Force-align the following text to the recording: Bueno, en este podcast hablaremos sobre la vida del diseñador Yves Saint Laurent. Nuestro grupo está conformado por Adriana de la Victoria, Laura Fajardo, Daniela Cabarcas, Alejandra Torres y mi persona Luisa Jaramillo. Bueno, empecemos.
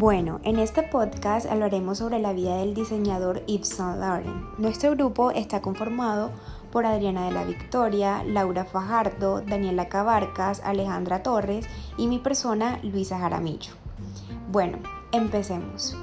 Bueno, 0.00 0.40
en 0.44 0.58
este 0.58 0.82
podcast 0.82 1.44
hablaremos 1.44 1.98
sobre 1.98 2.20
la 2.20 2.32
vida 2.32 2.56
del 2.56 2.72
diseñador 2.72 3.44
Yves 3.44 3.68
Saint 3.68 3.98
Laurent. 3.98 4.58
Nuestro 4.58 4.92
grupo 4.92 5.30
está 5.30 5.60
conformado 5.60 6.30
por 6.72 6.86
Adriana 6.86 7.26
de 7.26 7.32
la 7.32 7.44
Victoria, 7.44 8.24
Laura 8.24 8.64
Fajardo, 8.64 9.42
Daniela 9.42 9.90
Cabarcas, 9.90 10.62
Alejandra 10.64 11.22
Torres 11.22 11.66
y 11.98 12.06
mi 12.06 12.18
persona 12.18 12.80
Luisa 12.82 13.18
Jaramillo. 13.18 13.74
Bueno, 14.50 14.78
empecemos. 15.12 15.94